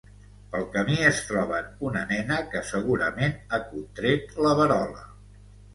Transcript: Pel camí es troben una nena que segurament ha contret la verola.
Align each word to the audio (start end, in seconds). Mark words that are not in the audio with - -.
Pel 0.53 0.63
camí 0.75 0.95
es 1.09 1.19
troben 1.27 1.69
una 1.91 2.03
nena 2.13 2.41
que 2.55 2.65
segurament 2.73 3.39
ha 3.59 3.65
contret 3.69 4.37
la 4.47 4.61
verola. 4.65 5.11